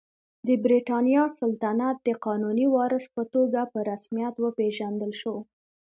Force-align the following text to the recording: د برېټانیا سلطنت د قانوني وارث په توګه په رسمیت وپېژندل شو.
د 0.47 0.49
برېټانیا 0.63 1.23
سلطنت 1.39 1.97
د 2.07 2.09
قانوني 2.25 2.67
وارث 2.75 3.05
په 3.15 3.23
توګه 3.33 3.61
په 3.71 3.79
رسمیت 3.91 4.35
وپېژندل 4.39 5.11
شو. 5.21 5.35